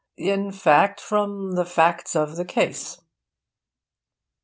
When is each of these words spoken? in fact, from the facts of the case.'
in 0.17 0.51
fact, 0.51 0.99
from 0.99 1.51
the 1.51 1.63
facts 1.63 2.15
of 2.15 2.35
the 2.35 2.43
case.' 2.43 2.99